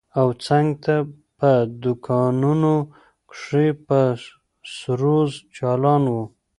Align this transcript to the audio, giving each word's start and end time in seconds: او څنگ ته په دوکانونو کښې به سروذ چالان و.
او 0.19 0.27
څنگ 0.45 0.69
ته 0.83 0.95
په 1.37 1.51
دوکانونو 1.81 2.73
کښې 3.29 3.67
به 3.87 4.01
سروذ 4.77 5.31
چالان 5.55 6.03
و. 6.13 6.15